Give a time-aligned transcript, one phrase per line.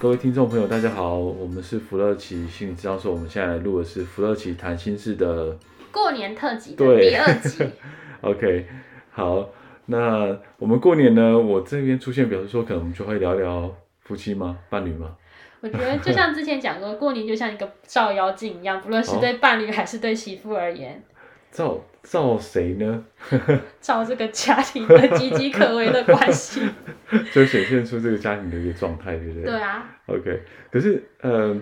[0.00, 5.54] 各位听众朋友，大家好，我们是福乐奇心理治疗所，我们现在来录的是福乐奇谈心事的
[5.92, 7.62] 过年特辑的第二集。
[8.22, 8.66] OK，
[9.10, 9.50] 好，
[9.84, 14.56] 那我们过年呢，我这边出现，表示说，可能我们就会聊聊夫妻吗？
[14.70, 15.14] 伴侣吗？
[15.60, 21.04] 我觉得就像之前讲过，过年就像一个照妖镜一样， 不论是对伴侣还是对媳妇而言。
[21.50, 23.04] 照照谁呢？
[23.80, 26.60] 照这个家庭的岌岌可危的关系，
[27.32, 29.44] 就显现出这个家庭的一个状态，对不对？
[29.44, 29.86] 对啊。
[30.06, 31.54] OK，可是，呃，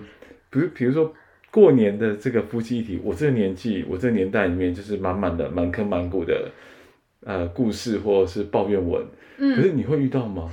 [0.49, 1.13] 比如，比如说
[1.51, 6.51] 过年的这个夫妻一体，我这个年纪，我这个年代里面，就是满满的满坑满谷的，
[7.25, 9.05] 呃，故事或者是抱怨文。
[9.37, 9.55] 嗯。
[9.55, 10.49] 可是你会遇到吗？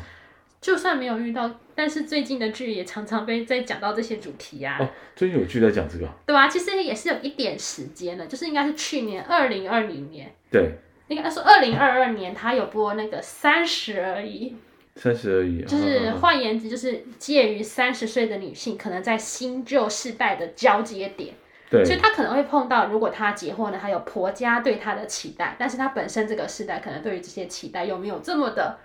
[0.60, 4.78] 就算没有遇到，但是最近的剧也常常被在讲到这些主题啊。
[4.80, 6.08] 哦，最近有剧在讲这个。
[6.24, 10.34] 对啊，其实也是有一点时间的，就是应该是去年二零二零年。
[10.50, 10.72] 对。
[11.08, 14.56] 应该说二零二二年，他有播那个三十而已。
[14.96, 15.62] 三十而已。
[15.62, 21.34] 就是换言之，就是介于三十岁的女性，可能在新旧世代的交接点。
[21.70, 21.84] 对。
[21.84, 28.78] 所以她可能会碰到，如果她结婚了，还有婆家对她的期待，但是她本身这个世代可能对于这些期待又没有这么的。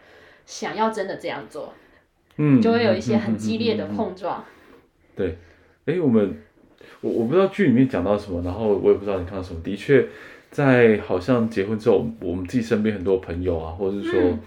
[0.43, 1.73] 想要真的这样做，
[2.37, 4.43] 嗯，就会有一些很激烈的碰撞。
[5.15, 5.37] 对，
[5.85, 6.35] 哎、欸，我们
[7.01, 9.61] 我我不知道剧里面讲到什么，然后我也不知道你看到什么。
[9.61, 10.07] 的确，
[10.49, 14.39] 在好像结婚之后，我们自己身边很多朋友啊，或者是说、嗯、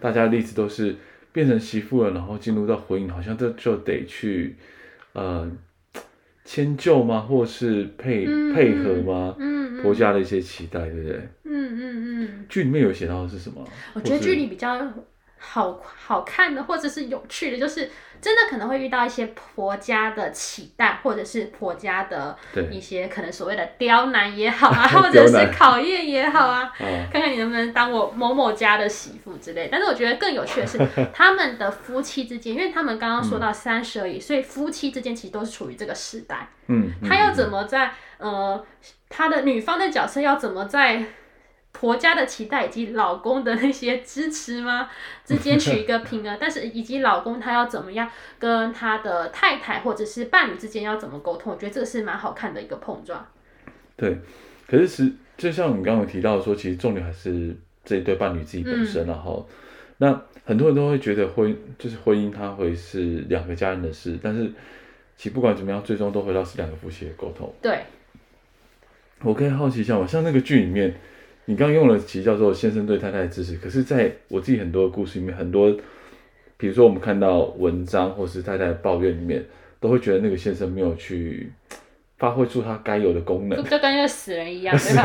[0.00, 0.96] 大家的例子都是
[1.32, 4.56] 变成媳妇了，然后进入到婚姻，好像这就得去
[5.12, 5.48] 呃
[6.44, 7.20] 迁就吗？
[7.20, 9.36] 或是配、嗯、配合吗？
[9.38, 11.16] 嗯，婆家的一些期待，对不对？
[11.44, 12.46] 嗯嗯嗯。
[12.48, 13.62] 剧、嗯、里面有写到的是什么？
[13.94, 14.80] 我觉得剧里比较。
[15.38, 22.36] 好好看的，或者是有趣的，就是真的可能会遇到一些婆家的期待，或者是婆家的
[22.70, 26.72] 一些可能所谓的刁难也好啊， 或者是考验也好啊，
[27.12, 29.68] 看看你能不能当我某某家的媳妇之类。
[29.70, 30.78] 但是我觉得更有趣的是，
[31.12, 36.48] 他们的夫妻之间，因为他们刚刚说到三十而已，所以夫妻之间其实都是处于这个时代。
[36.68, 38.64] 嗯，他要怎么在呃，
[39.08, 41.04] 他的女方的角色要怎么在。
[41.78, 44.88] 婆家的期待以及老公的那些支持吗？
[45.26, 51.52] 之间取一个平衡，但是以及老公他要怎么样跟他的太太或者是伴侣之间要怎么沟通？
[51.52, 53.26] 我觉得这个是蛮好看的一个碰撞。
[53.94, 54.18] 对，
[54.66, 57.54] 可是实就像你刚刚提到说，其实重点还是
[57.84, 59.54] 这一对伴侣自己本身，然后、嗯、
[59.98, 64.50] 那很多人都会觉得婚就是婚姻，它会是两个家人的事，但是
[65.18, 67.52] 其实不管怎么样，最终都回到是两个夫妻的沟通。
[67.60, 67.82] 对，
[69.20, 70.94] 我可以好奇一下，我像那个剧里面。
[71.46, 75.74] 你刚刚用了其实叫做先生对太太的支持，可是在我自己很多的故事里面，很多，
[76.56, 79.44] 比如说我们看到文章或是太太的抱怨里面，
[79.80, 81.52] 都会觉得那个先生没有去
[82.18, 84.96] 发挥出他该有的功能，就跟一个死人一样，对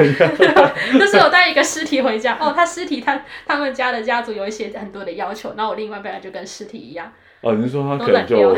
[0.54, 0.74] 吧？
[0.98, 7.12] 就是我带一个尸体回家，哦，他尸体他他们家的家族有一些很多的要求，那我另外一半就跟尸体一样。
[7.42, 8.58] 哦，你是说他可能就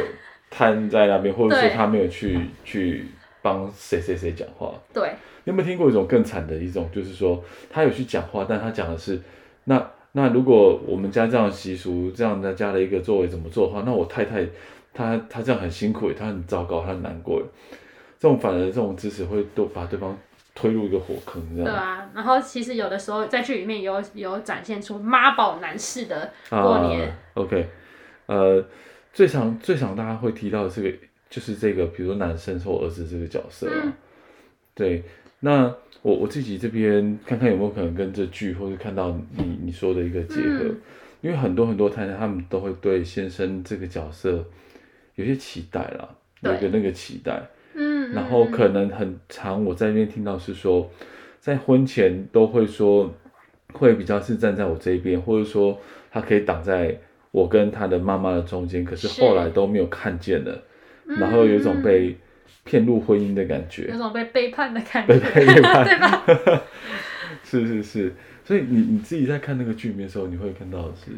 [0.49, 3.05] 瘫在那边，或者说他没有去去
[3.43, 4.73] 帮谁谁谁讲话？
[4.91, 5.13] 对。
[5.43, 9.21] 你有没有听过一种更惨的一种，就是说他有去讲话，但他讲的是，
[9.65, 14.47] 那那如果我们家这样的习俗，这样的家的一个作为怎么做的话，那我太太
[14.93, 17.41] 她她这样很辛苦，她很糟糕，她很难过。
[18.17, 20.17] 这种反而这种支持会都把对方
[20.55, 21.65] 推入一个火坑，这样。
[21.65, 27.09] 对啊，然后其实有的时候在剧里面有有展现出妈宝男士的过年。
[27.09, 27.67] 啊，OK，
[28.27, 28.63] 呃，
[29.11, 30.89] 最常最常大家会提到的这个
[31.33, 33.91] 就是这个，比如说男生或儿子这个角色，嗯，
[34.75, 35.01] 对。
[35.39, 35.63] 那
[36.03, 40.77] 我我自己这边看看有没有可能跟这剧，或是看到你你说的一个结合，嗯、
[41.21, 44.45] 因为很多很多太太他们都会对先生这个角色
[45.15, 46.07] 有些期待啦，
[46.41, 47.41] 有一个那个期待，
[47.73, 50.87] 嗯，然后可能很长我在那边听到是说，
[51.39, 53.11] 在婚前都会说
[53.73, 55.79] 会比较是站在我这一边，或者说
[56.11, 56.95] 他可以挡在
[57.31, 60.63] 我跟他的妈妈的中间，可是后来都没有看见了，
[61.05, 62.17] 然后有一种被。
[62.65, 66.23] 骗入婚姻的感觉，有种被背叛的感觉，被背叛， 对吧？
[67.43, 68.15] 是是是，
[68.45, 71.11] 所以你你自己在看那个剧里面的时候，你会看到是，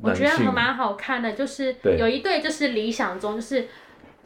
[0.00, 3.66] 我觉得还蛮好看的，就是有一对，就是理想中就是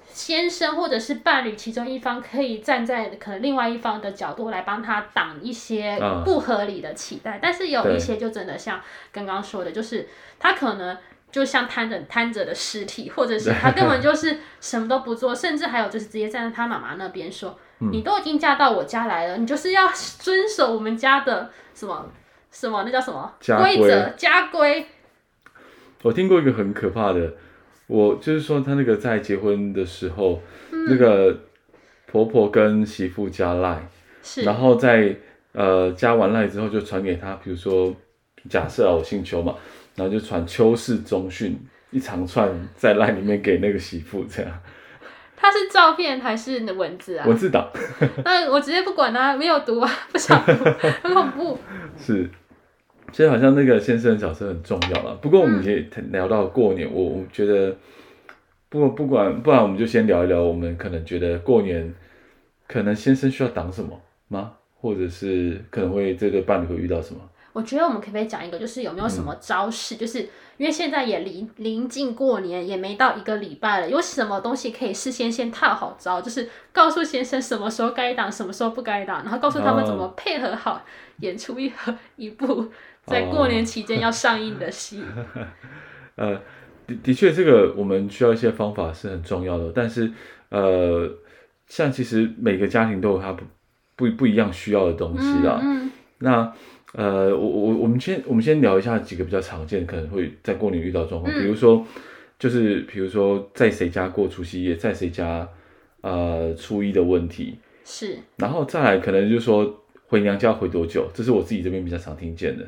[0.04, 10.06] 先生或者是伴侣其中一方可以站在可能另外一方的角度来帮他挡一些不合理的期待，嗯、但是有一些就真的像刚刚说的，就是
[10.38, 10.94] 他可能。
[11.36, 19.86] 就像瘫着瘫着的尸体，或者是他根本就是什么都不做，甚至还有就是直接站在他妈妈那边说、嗯：“你都已经嫁到我家来了，你就是要
[20.18, 22.10] 遵守我们家的什么
[22.50, 24.86] 什么那叫什么规则家规。”
[26.00, 27.34] 我听过一个很可怕的，
[27.86, 30.40] 我就是说他那个在结婚的时候，
[30.72, 31.38] 嗯、那个
[32.06, 33.86] 婆婆跟媳妇加赖，
[34.42, 35.14] 然后在
[35.52, 37.94] 呃加完赖之后就传给他，比如说
[38.48, 39.54] 假设啊我姓邱嘛。
[39.96, 41.58] 然后就传邱氏中讯
[41.90, 44.62] 一长串在赖里面给那个媳妇，这样。
[45.38, 47.26] 他是照片还是文字啊？
[47.26, 47.70] 文字档。
[48.24, 50.52] 那我直接不管他，没有读啊，不想读，
[51.02, 51.58] 很恐怖。
[51.98, 52.28] 是，
[53.12, 55.14] 所以好像那个先生的角色很重要了。
[55.16, 57.76] 不过我们也聊到过年，嗯、我我觉得，
[58.68, 61.94] 不过不管不然，我们就先聊一聊，我们可能觉得过年
[62.66, 64.52] 可能先生需要挡什么吗？
[64.80, 67.20] 或者是可能会这对伴侣会遇到什么？
[67.56, 69.94] 我觉得我们可不可以讲一个，就是有没有什么招式？
[69.94, 70.18] 嗯、就是
[70.58, 76.20] 因为现在也临临近过年，也没到一个礼拜了，有什么东西可以事先先套好招？
[76.20, 80.84] 就是告诉先生什么时候该挡，什么时候不该挡，然后告诉他们怎么配合好，
[81.20, 82.66] 演出一和一部
[83.06, 85.02] 在过年期间要上映的戏。
[86.16, 86.34] 呃，
[86.86, 89.72] 的的确，这个我们需要一些方法是很重要的。
[89.74, 90.12] 但是，
[90.50, 91.10] 呃，
[91.68, 93.44] 像其实每个家庭都有他不
[93.96, 95.58] 不不一样需要的东西啦。
[95.62, 95.92] 嗯，嗯。
[96.18, 96.52] 那。
[96.98, 101.86] 呃，我我我们先我们先聊一下几个比较常见，可能会在过年遇到状况，嗯，比如说
[102.38, 105.46] 就是比如说在谁家过除夕夜，在谁家
[106.00, 107.58] 呃初一的问题。
[107.84, 112.66] 是，然后再来可能就是说回娘家回多久，这是我自己这边比较常听见的，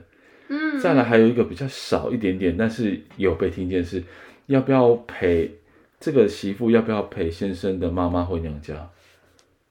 [0.49, 4.05] 嗯，再来还有一个比较少一点点，但是有被听见是
[4.45, 5.51] 要不要陪
[5.99, 8.91] 这个媳妇要不要陪先生的妈妈回娘家？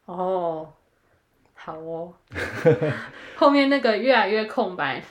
[0.05, 0.67] 哦。
[1.67, 2.13] 好哦，
[3.35, 5.03] 后面那个越来越空白。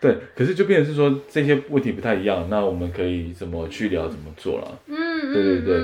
[0.00, 4.78] 对，可是就变成是说这些问题不太一样，那我们可以怎么去聊，怎么做了？
[4.86, 5.82] 嗯，对对对，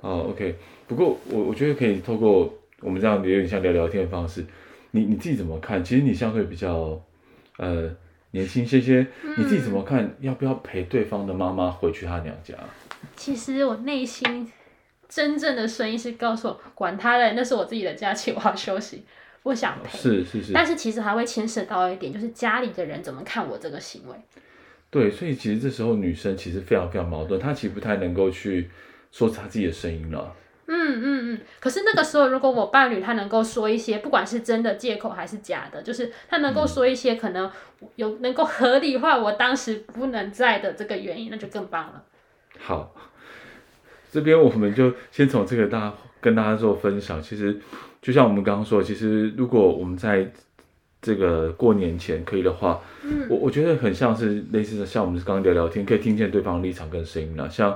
[0.00, 0.54] 好，OK。
[0.86, 4.46] 不过我我觉得可以透过我们这样有点像聊聊天的方式，
[4.92, 5.82] 你你自己怎么看？
[5.82, 7.02] 其实你相对比较
[7.56, 7.90] 呃
[8.30, 9.04] 年轻些些，
[9.36, 10.14] 你自己怎么看？
[10.20, 12.54] 要不要陪对方的妈妈回去她娘家？
[13.16, 14.52] 其实我内心
[15.08, 19.02] 真正的声音是告诉我，管他的，那是我自己的假期，我要休息。
[19.46, 24.16] 不想赔，是是是，但是其实还会牵涉到一点，就是家里的人怎么看我这个行为。
[24.90, 28.68] 对，所以其实这时候女生其实非常非常矛盾，她其实不太能够去
[29.12, 30.34] 说她自己的声音了。
[30.66, 31.40] 嗯嗯嗯。
[31.60, 37.48] 可是那个时候，如果我伴侣他能够说一些，不管是真的借口还是假的，就是他能够说一些可能
[37.94, 42.02] 有能够合理化我当时不能在的这个原因，那就更棒了。
[42.58, 42.92] 好，
[44.10, 45.94] 这边我们就先从这个大家
[46.26, 47.56] 跟大家做分享，其实。
[48.02, 50.30] 就像我们刚刚说，其实如果我们在
[51.02, 57.50] 这个过年前可以的话，嗯，我我觉得很像是类似的，像我们刚刚聊聊天，可以听见对方的立场跟声音了。
[57.50, 57.70] 像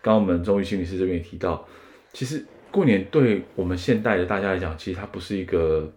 [0.00, 1.66] 刚刚我们中医心理师这边也提到，
[2.12, 5.90] 其实过年对我们现代的大家来讲，其实它不是一个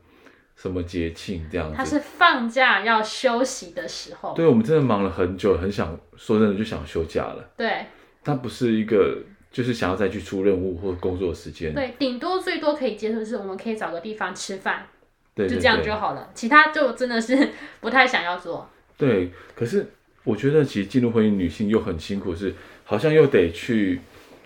[0.55, 4.33] 什么节庆这样子，它是放假要休息的时候。
[4.33, 7.47] 对，我们真的忙了很久，很想说真的就想休假了。
[7.55, 7.85] 对，
[8.23, 9.19] 它不是一个。
[9.55, 14.85] 就是想要再去出任务或工作时间，对，顶多最多可以接受的是，我们可以找个地方吃饭，
[15.33, 16.29] 对，就这样就好了。
[16.33, 18.69] 其他就真的是 不太想要做。
[18.97, 19.87] 对，可是
[20.25, 22.53] 我觉得其实进入婚姻，女性又很辛苦，是
[22.83, 24.01] 好像又得去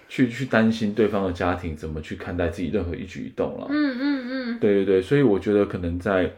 [0.08, 3.66] 去去担心对方的家庭怎么去看待自己任何一举一动了。
[3.68, 6.32] 嗯嗯嗯，对对对，所以我觉得可能在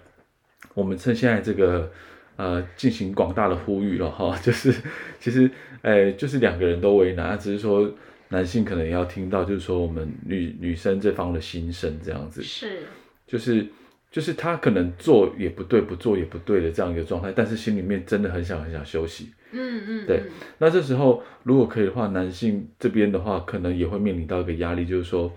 [0.73, 1.91] 我们趁现在这个
[2.37, 4.73] 呃进行广大的呼吁了哈， 就是
[5.19, 5.51] 其实
[5.81, 7.91] 哎、欸，就是两个人都为难，只是说。
[8.31, 12.83] 男性可能也要听到，就是说我们女女生这方的心声这样子，是，
[13.27, 13.67] 就是
[14.09, 20.23] 就是他可能做也不对，不做也不对的这样一个状态，但是心里面真的很想很想休息，嗯嗯，对。
[20.59, 25.29] 那这时候如果可以的话，男性这边的话，可能也会面临到一个压力，就是说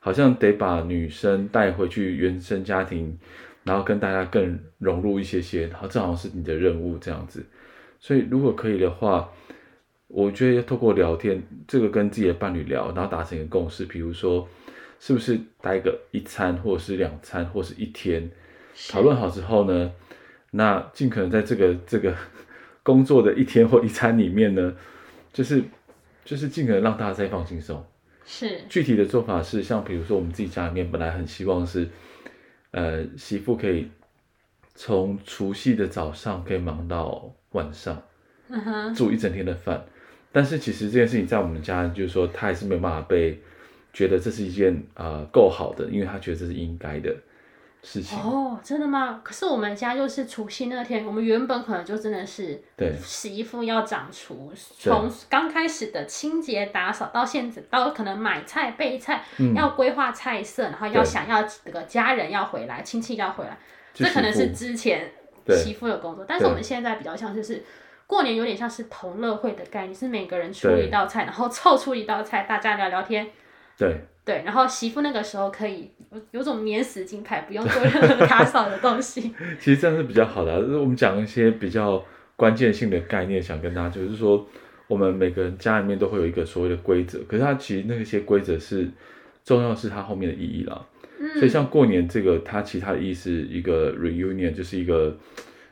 [0.00, 3.16] 好像得把女生带回去原生家庭，
[3.62, 7.46] 然后跟大家更融入一些些，然后正好是你的任务这样子。
[8.00, 9.30] 所以如果可以的话。
[10.12, 14.48] 我觉得要透过聊天，这个跟自己的伴侣聊，然后达成一个共识，比如说，
[14.98, 18.28] 是不是待个一餐，或者是两餐，或是一天，
[18.90, 19.92] 讨论好之后呢，
[20.50, 22.12] 那尽可能在这个这个
[22.82, 24.74] 工作的一天或一餐里面呢，
[25.32, 25.62] 就是
[26.24, 27.86] 就是尽可能让大家再放轻松。
[28.26, 28.62] 是。
[28.68, 31.88] 具体的做法是，像比如说我们自己家里面本来很希望是，
[32.72, 33.88] 呃，媳妇可以
[34.74, 38.02] 从除夕的早上可以忙到晚上，
[38.48, 39.84] 嗯哼，煮一整天的饭。
[40.32, 43.40] 但是其实这件事情在我们家，就是说他还是没有办法被
[43.92, 47.14] 觉得这是一件啊够好的，因为他觉得这是应该的。
[47.82, 48.18] 事情。
[48.18, 49.22] 哦，真的吗？
[49.24, 63.58] 可是我们家就是除夕那天，我们原本可能就真的是对洗衣服要掌厨，从刚开始的清洁打扫到现在，到可能买菜备菜，嗯、要规划菜色，然后要想要这个家人要回来，亲戚要回来，
[63.94, 65.10] 这可能是之前
[65.48, 66.22] 媳妇的工作。
[66.28, 67.64] 但是我们现在比较像就是
[68.10, 73.28] 过年有点像是同乐会的概念，是每个人出一道菜，然后凑出一道菜，大家聊聊天。
[73.78, 74.00] 对。
[74.22, 79.34] 对，然后媳妇那个时候可以有有种免死金牌，不用做任何打扫的东西。
[79.58, 80.58] 其实这样是比较好的啊。
[80.58, 82.04] 我们讲一些比较
[82.36, 84.46] 关键性的概念，想跟大家就是说，
[84.86, 88.88] 我们每个人家里面都会有一个所谓的规则，可是它其实那些规则是
[89.42, 90.86] 重要，是它后面的意义啦。
[91.18, 91.28] 嗯。
[91.38, 95.16] 所以像过年这个，它其他的意思一个 reunion 就是一个，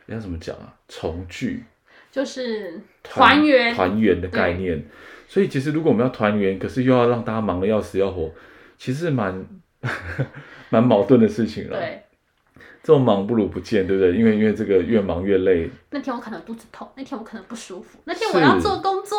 [0.06, 0.74] 要怎么讲啊？
[0.88, 1.62] 重聚，
[2.10, 4.84] 就是团圆团圆的概念。
[5.26, 8.32] 所以其实如果我们要团圆，可是又要让大家忙得要死要活，
[8.78, 9.44] 其实蛮
[10.70, 11.78] 蛮矛盾的事情了。
[11.78, 12.02] 对，
[12.82, 14.14] 这种忙不如不见，对不对？
[14.14, 15.68] 因为因为这个越忙越累。
[15.90, 19.18] 那天我可能肚子痛，那天我可能不舒服，那天我要做工作。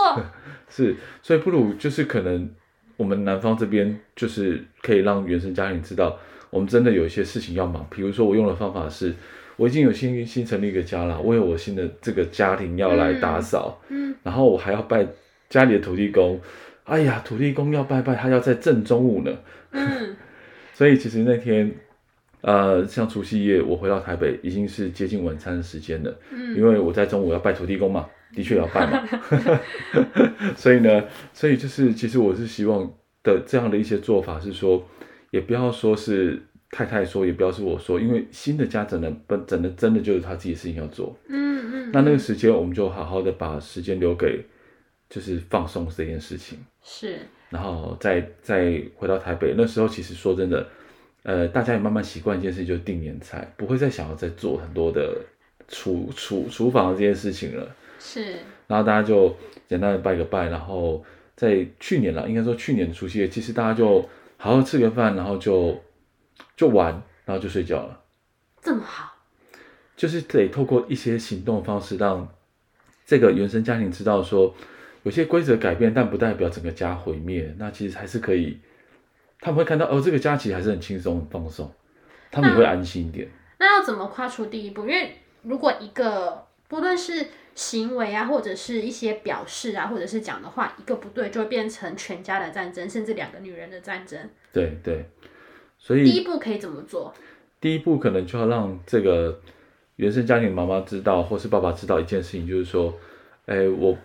[0.67, 2.49] 是， 是，所以不如就是可能
[2.97, 6.17] 我们南方这边就是可以让原生家庭知道，
[6.49, 7.85] 我们真的有一些事情要忙。
[7.91, 9.13] 比如说我用的方法是，
[9.59, 15.05] 我已经有新新成立一个家了，我有我新的这个家庭要来打扫，嗯，然后我还要拜。
[15.49, 16.39] 家里的土地公，
[16.83, 19.35] 哎呀，土地公要拜拜，他要在正中午呢。
[19.71, 20.15] 嗯，
[20.75, 21.71] 所以其实那天，
[22.41, 26.19] 呃，像除夕夜，我回到台北已经是接近晚餐的时间了。
[26.31, 29.03] 嗯，因为我在中午要拜土地公嘛，的确要拜嘛。
[30.55, 32.87] 所以呢，所以就是其实我是希望
[33.23, 34.87] 的这样的一些做法是说，
[35.31, 36.39] 也不要说是
[36.71, 41.15] 太太说，也不要是我说，因为新的家整的不整的真的就是他自己的事情要做。
[41.27, 44.43] 嗯嗯，那那个时间我们就好好的把时间留给。
[45.09, 47.17] 就是放松这件事情，是，
[47.49, 50.67] 然后再再回到台北，那时候其实说真的，
[51.23, 55.17] 呃，大家也慢慢习惯一件事，就是订年菜，不会再想要再做很多的
[55.67, 57.75] 厨厨厨房这件事情了。
[57.97, 58.35] 是，
[58.67, 59.35] 然后大家就
[59.67, 61.03] 简单的拜个拜，然后
[61.35, 64.07] 在去年了，应该说去年的除夕夜，其实大家就
[64.37, 65.75] 好好吃个饭，然后就
[66.55, 68.01] 就玩，然后就睡觉了。
[68.61, 69.15] 这么好，
[69.95, 72.27] 就是得透过一些行动方式，让
[73.05, 74.55] 这个原生家庭知道说。
[75.03, 77.55] 有些规则改变，但不代表整个家毁灭。
[77.57, 78.59] 那其实还是可以，
[79.39, 81.73] 他们会看到哦，这个家其实还是很轻松、很放松，
[82.29, 83.25] 他们也会安心一点。
[83.59, 84.81] 那，那要怎么跨出第一步？
[84.81, 94.19] 因为如果一个不论是行为啊，或者是一些表示啊，或者是讲的话，一个不对，就会变成全家的战争，甚至两个女人的战争。
[94.51, 95.05] 对对，
[95.79, 97.11] 所以第一步可以怎么做？
[97.59, 99.39] 第一步可能就要让这个
[99.95, 102.93] 原生家庭妈妈知道，或是爸爸知道一件事情，就是说，
[103.47, 103.97] 哎，我。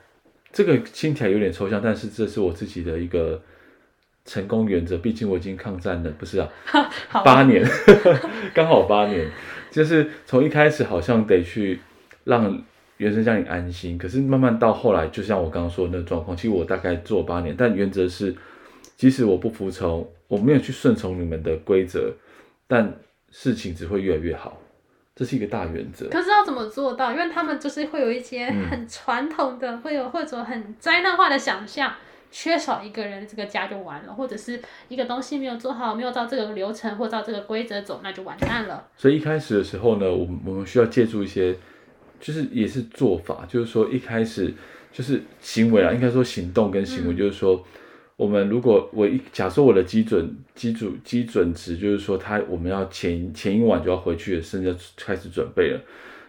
[0.57, 3.43] 这个听起来有点抽象，但是这是我自己的一个
[4.25, 4.97] 成功原则。
[4.99, 6.49] 毕竟我已经抗战了，不是啊，
[7.25, 7.69] 八年，
[8.55, 9.29] 刚好八年，
[9.73, 11.81] 就是从一开始好像得去
[12.23, 12.63] 让
[12.99, 18.33] 原生家庭安心，可是慢慢到后来，就像我刚刚说的那个状况，其实我大概做八年，但原则是，
[18.97, 22.13] 即使我不服从，我没有去顺从你们的规则，
[22.67, 22.93] 但
[23.31, 24.61] 事情只会越来越好。
[25.17, 27.13] 这是一个大原则，可是要怎么做到？
[27.13, 31.95] 因为他们就是会有一些很传统的，嗯、会有或者很灾难化的想象，
[32.33, 38.89] 缺少一个人，这个家就完了，或者是一个东西没有做好，没有照这个流程或照这个规则走，那就完蛋了。
[38.97, 41.57] 所以一开始的时候呢，我们我们需要借助一些，
[42.19, 44.53] 就是也是做法，就是说一开始
[44.91, 47.55] 就是行为啊，应该说行动跟行为，就是说。
[47.55, 47.81] 嗯
[48.17, 55.81] 我们如果我一假设我的基准基础基准值就是说，他我们要前前一晚就要回去了，甚至开始准备了，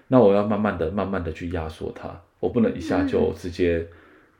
[0.07, 3.87] 那我要慢慢的、慢慢的去压缩它，我不能一下就直接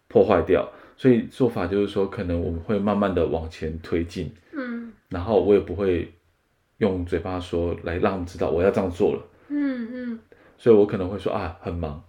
[0.07, 0.67] 破坏掉。
[0.73, 6.11] 嗯、所以做法就是说，可能我们会慢慢的往前推进，嗯，然后我也不会
[6.79, 10.19] 用嘴巴说来让他们知道我要这样做了，嗯嗯，
[10.57, 12.03] 所以我可能会说啊，很忙，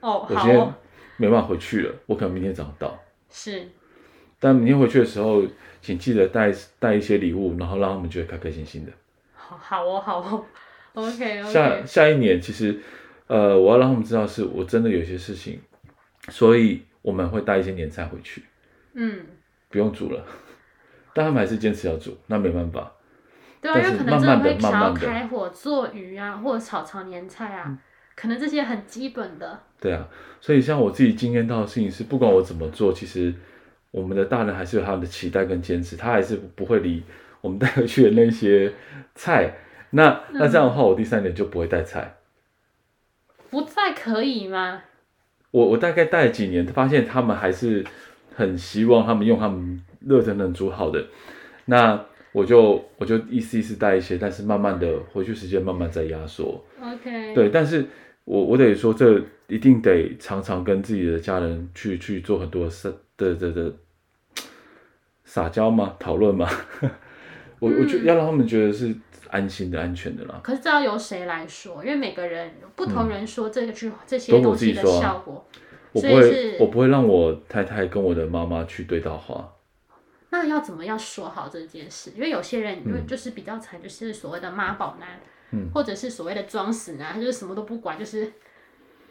[0.00, 0.74] 哦，我今天
[1.16, 2.98] 没办法回去了，我可能明天早上到，
[3.30, 3.68] 是。
[4.40, 5.42] 但明天回去的时候，
[5.80, 8.92] 请记得带带一些礼物，然后让他们觉得开开心心的。
[9.34, 10.44] 好，好哦，好哦，
[10.94, 11.42] OK。
[11.44, 12.78] 下下一年，其实，
[13.26, 15.60] 呃，我要让他们知道是我真的有些事情，
[16.28, 18.44] 所以我们会带一些年菜回去。
[18.94, 19.26] 嗯。
[19.70, 20.24] 不用煮了，
[21.12, 22.92] 但他们还是坚持要煮，那没办法。
[23.60, 27.78] 对啊，因为可能真的会想要开火做鱼啊，或者炒炒年菜啊，嗯、
[28.14, 29.60] 可能这些很基本的。
[29.80, 30.06] 对啊，
[30.40, 33.34] 所以像我自己经验到的事情是，不管我怎么做，其实。
[33.98, 37.02] 我们的大人还是有他们的期待跟坚持，他还是不会理
[37.40, 38.72] 我们带回去的那些
[39.14, 39.52] 菜。
[39.90, 42.16] 那那这样的话，我第三年就不会带菜。
[43.50, 44.82] 不带可以吗？
[45.50, 47.84] 我我大概带了几年，发现他们还是
[48.34, 51.04] 很希望他们用他们热腾腾煮好的。
[51.64, 56.64] 那我我就我就一丝一丝带一些，但是慢慢的回去时间慢慢再压缩。
[56.80, 57.34] OK。
[57.34, 57.84] 对，但是
[58.24, 63.72] 我我得说，这一定得常常跟自己的家人去去做很多事的的的
[65.28, 66.48] 撒娇吗，讨论吗。
[67.60, 68.96] 我我觉得要让他们觉得是
[69.28, 70.40] 安心的、安全的啦。
[70.42, 71.84] 可是这要由谁来说？
[71.84, 75.46] 因为每个人不同人说这个句、嗯、这些东西的效果，
[75.92, 79.52] 我，我不会，我不会让我太太跟我的妈妈去对到话。
[80.30, 82.12] 那要怎么样说好这件事？
[82.14, 85.20] 因为有些人，因为就是比较惨，就是所谓的妈宝男，
[85.50, 88.32] 嗯，或者是所谓的装死男，他就是什么都不管，就是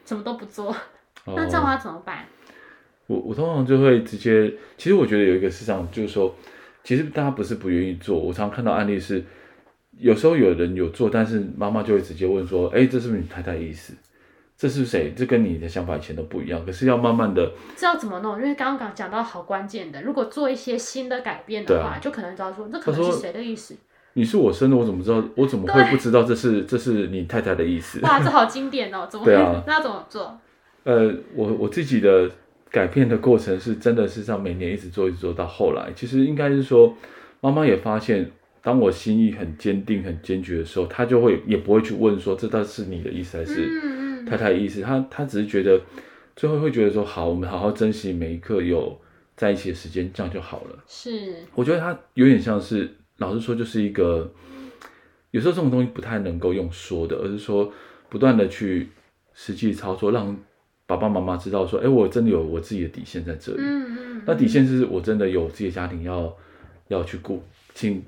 [0.03, 0.71] 什么都不做。
[1.25, 2.25] 哦、那这样的话怎么办？
[3.07, 6.35] 我我通常就会直接，其实我觉得有一个市场，就是说，
[6.83, 8.19] 其实大家不是不愿意做。
[8.19, 9.23] 我常看到案例是，
[9.97, 13.93] 有时候有人有做，但是妈妈就会直接问说：“哎，这是不是你太太的意思？”
[14.57, 15.13] 这是谁？
[15.15, 16.65] 这跟你的想法以前都不一样。
[16.65, 18.37] 可是要慢慢的，这要怎么弄？
[18.41, 23.75] 因为刚刚讲到好关键的，如果做一些新的改变的话，啊、就可能知道说，这可能是谁的意思？
[24.13, 25.23] 你是我生的，我怎么知道？
[25.35, 27.99] 我怎么会不知道这是这是你太太的意思？
[28.01, 29.07] 哇，这好经典哦！
[29.07, 29.35] 怎么会？
[29.35, 30.35] 啊、那怎么做？
[30.85, 32.27] 呃，我我自己的
[32.71, 36.95] 改变的过程是真的是像每年一直做一直做到后来，其实应该是说，
[37.41, 38.29] 妈妈也发现，
[38.61, 43.67] 当我心意很坚定很坚决的时候，她就会也不会去问说，这倒是你的意思还是？
[43.83, 43.97] 嗯
[44.27, 45.79] 太太的意思，她她只是觉得，
[46.35, 48.99] 最后会觉得说好，我们好好珍惜每一刻有
[49.37, 50.83] 在一起的时间，这样就好了。
[50.85, 54.29] 是，我觉得她有点像是，老实说，就是一个，
[55.31, 57.71] 有时候这种东西不太能够用说的，而是说
[58.09, 58.89] 不断的去
[59.33, 60.37] 实际操作，让
[60.87, 63.59] 爸爸妈妈知道说，哎，我真的有我自己的底线在这里。
[63.61, 64.21] 嗯嗯。
[64.25, 66.33] 那底线是我真的有自己的家庭要
[66.87, 67.43] 要去顾，
[67.75, 68.03] 请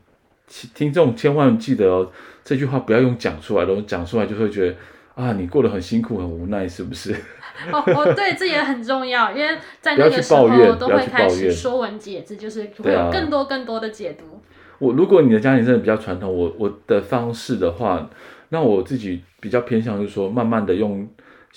[0.73, 2.11] 听众千万记得哦，
[2.43, 4.75] 这句话不要用讲出来的，讲出来就会觉得。
[5.15, 7.11] 啊，你过得很辛苦，很无奈，是不是？
[7.73, 14.23] 哦哦，对，这也很重要，因为在那个时候都会开始说文解字，就是会有更多更多的解读。
[14.35, 14.39] 啊、
[14.79, 18.09] 我如果你的家庭真的比较传统，我我的方式的话，
[18.47, 21.05] 那我自己比较偏向就是说，慢慢的用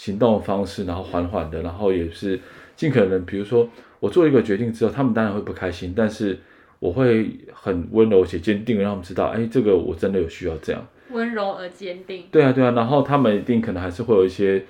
[0.03, 2.41] 行动的方式，然后缓缓的，然后也是
[2.75, 3.69] 尽可能，比如说
[4.01, 6.37] 我做一个决定之后，他们当然会不开心，但是
[6.81, 10.85] 我会很温柔且坚定的让他们知道，哎，这个我真的有需要这样。
[11.11, 12.27] 温柔而坚定。
[12.33, 14.65] 对啊，对啊，然后他们一定可能还是会有一些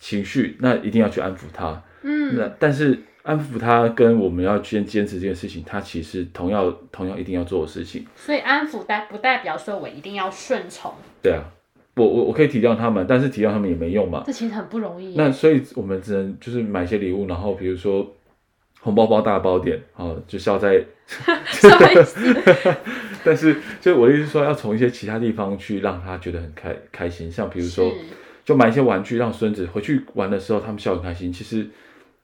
[0.00, 1.80] 情绪，那一定要去安抚他。
[2.02, 8.04] 嗯，那但是安抚他跟我们要坚坚持这件事情，他其实同样同样一定要做的事情。
[8.16, 10.92] 所以安抚代不代表说我一定要顺从？
[11.22, 11.44] 对啊，
[11.96, 14.22] 我我我可以体谅他们，但是体谅他们也没用嘛。
[14.26, 15.14] 这其实很不容易。
[15.16, 18.14] 那所以我们只能就是买一些礼物，然后比如说。
[18.80, 20.84] 红包包大包点，哦，就笑在
[23.24, 27.90] 但是，就我的意思说，要从一些其他地方去让他觉得很开开心，像比如说，
[28.44, 31.32] 就买一些玩具，让孙子回去玩的时候，他们笑很开心。
[31.32, 31.66] 其实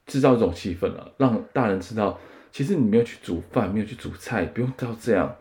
[0.06, 2.20] 制造一种气氛了，让大人知道，
[2.52, 5.34] 其实你没有去煮饭，没有去煮菜，不用到这样，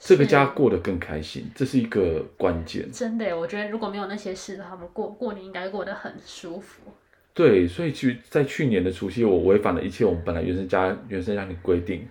[0.00, 2.90] 这个家过得更开心，这是一个关键。
[2.90, 6.80] 真的，我觉得如果没有那些事，的话，我们过过年应该过得很舒服。
[7.34, 12.08] 对，所以去在去年的除夕，我违反了一切我们本来原生家原生家庭规定，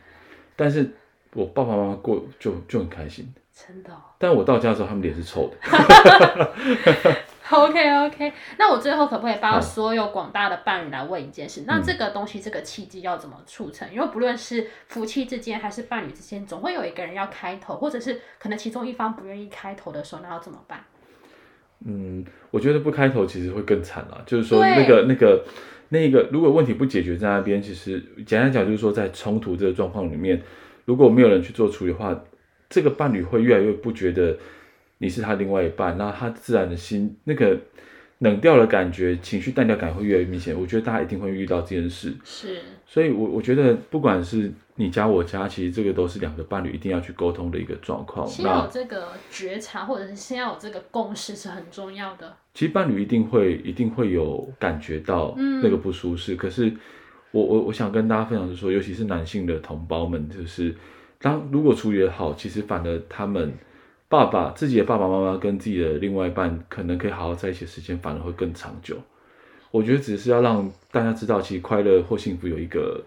[0.55, 0.87] 但是
[1.33, 3.27] 我爸爸妈妈过就就很开心，
[3.67, 3.97] 真的、哦。
[4.17, 5.57] 但我到家的时候，他们脸是臭的。
[7.51, 11.61] OK OK，那我最后可不可以帮所有广大的伴侣来问一件事？
[11.61, 13.91] 嗯、那这个东西，这个契机要怎么促成？
[13.91, 20.83] 因为不论是夫妻之间还是伴侣之间，总会有一个人要开头，或者是可能其中一方不愿意开头的时候，那要怎么办？
[21.85, 24.21] 嗯，我觉得不开头其实会更惨啊。
[24.27, 25.43] 就是说，那个、那个、
[25.89, 30.39] 那个，如果问题不解决在那边，其实简单讲就是说，在冲突这个状况里面，
[30.85, 32.15] 如果没有人去做处理的话，
[32.69, 34.37] 这个伴侣会越来越不觉得
[34.99, 37.57] 你是他另外一半，那他自然的心那个。
[38.19, 40.53] 冷掉的感觉，情绪淡掉感会越来越明显。
[40.53, 42.13] 我觉得大家一定会遇到这件事。
[42.25, 48.27] 是，所以我，我我觉得不管是你家我家，其实这个都是两个伴侣一定要去沟通的一个状况。
[48.27, 52.35] 先有这个觉察，或者是先要有这个共识是很重要的。
[52.53, 56.33] 其实伴侣一定会一定会有感觉到那个不舒适。
[56.33, 56.69] 嗯、可是
[57.31, 60.75] 我我我想跟大家分享的是说，尤其是男性的同胞们，就是
[61.19, 63.53] 当如果处理得好，其实反而他们。
[64.11, 68.97] 爸爸自己的爸爸妈妈跟自己的另外一半，可能可以好好在一起的时间，反而会更长久。
[69.69, 72.99] 我觉得只是要让大家知道，其实快乐或幸福有一个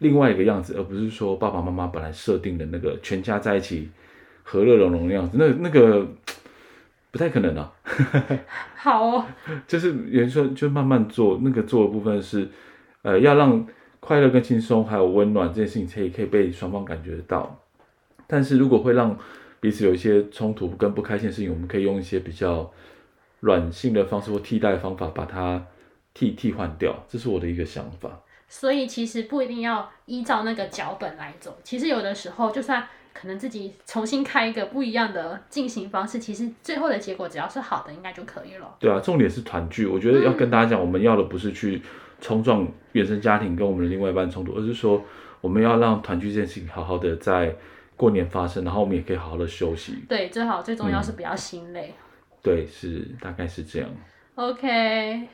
[0.00, 3.88] 另外一个样子，而不是说爸爸妈妈本来设定的那个全家在一起
[4.42, 6.04] 和乐融融的样子，那那个
[7.12, 7.72] 不太可能啊。
[8.74, 9.24] 好哦，
[9.68, 12.48] 就是有人说，就慢慢做，那个做的部分是，
[13.02, 13.64] 呃，要让
[14.06, 17.60] 快乐跟轻松还有温暖这件事情可以可以被双方感觉得到。
[18.28, 19.18] 但是如果会让
[19.58, 22.70] 彼此有一些冲突跟不开心的事情，我们可以用一些比较
[23.40, 25.66] 软性的方式或替代的方法把它
[26.14, 28.22] 替替换掉，这是我的一个想法。
[28.48, 38.76] 所以其实不一定要依照那个脚本来走，其实有的时候就算可能自己重新开一个不一样的进行方式，其实最后的结果只要是好的，应该就可以了。
[38.78, 39.84] 对啊，重点是团聚。
[39.84, 41.82] 我觉得要跟大家讲，嗯、我们要的不是去
[42.20, 45.04] 冲撞原生家庭跟我们的另外一半冲突，而是说
[45.40, 47.54] 我们要让团聚这件事情好好的在
[47.96, 49.94] 过年发生，然后我们也可以好好的休息。
[50.08, 51.94] 对，最好最重要是不要心累。
[51.96, 52.02] 嗯、
[52.42, 53.88] 对，是大概是这样。
[54.34, 55.28] OK。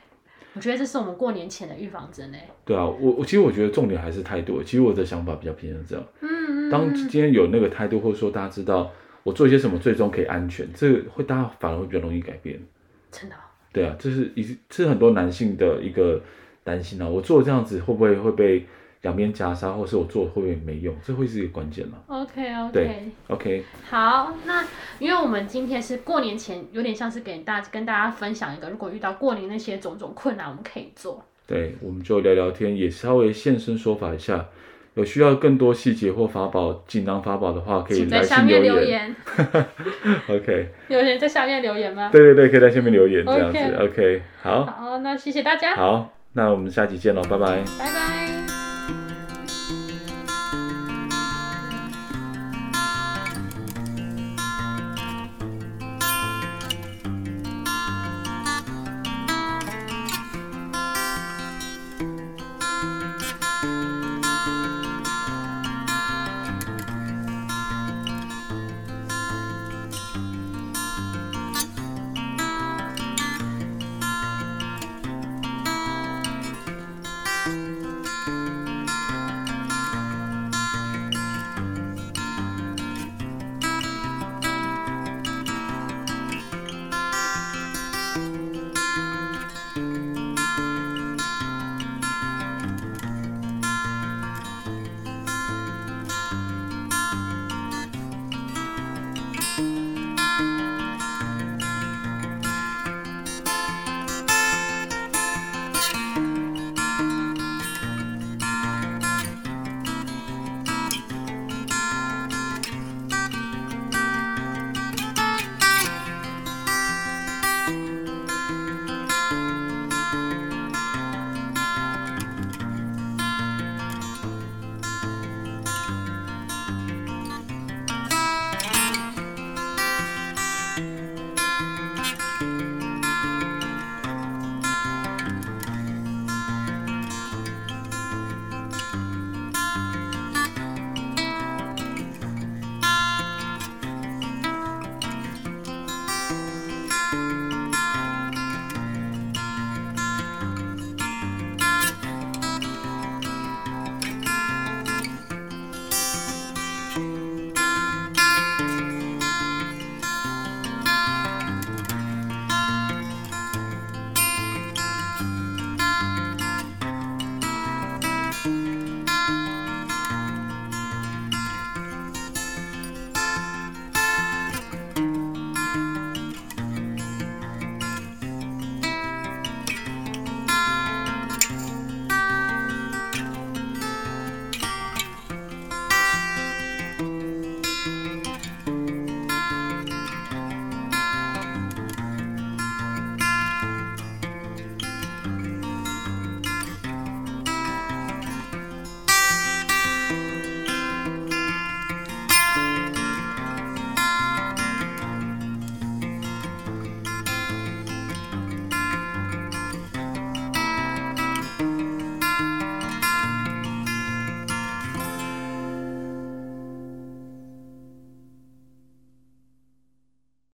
[0.55, 2.47] 我觉得这是我们过年前的预防针诶。
[2.63, 4.61] 对啊，我我其实我觉得重点还是态度。
[4.61, 6.05] 其实我的想法比较偏向这样。
[6.21, 8.91] 嗯，当今天有那个态度，或者说大家知道
[9.23, 12.59] 我做一些什么最终可以安全，这个会大家反而会比较容易改变。
[13.09, 13.35] 真的。
[13.71, 16.21] 对啊，这是一这是很多男性的一个
[16.63, 17.07] 担心啊。
[17.07, 18.65] 我做这样子会不会会被？
[19.03, 20.95] 两边夹杀，或是我做会不会没用？
[21.03, 23.63] 这会是一个关键嘛？OK OK，对 OK。
[23.89, 24.65] 好，那
[24.97, 31.21] 因为我们今天是过年前，有点像是给大跟大家分享一个，如果遇到过年那些种种困难，我们可以做。
[31.45, 34.45] 对，我们就聊聊天，也稍微现身说法一下。
[34.93, 38.63] 有需要更多细节或法宝、锦囊法宝的话，可以来信留言。
[38.63, 39.15] 留言
[40.29, 40.69] OK。
[40.87, 42.09] 有人在下面留言吗？
[42.09, 43.59] 对对对，可以在下面留言这样子。
[43.83, 44.65] OK, 好。
[44.65, 45.75] 好，那谢谢大家。
[45.75, 47.63] 好，那我们下期见喽，拜拜。
[47.77, 48.32] 拜拜。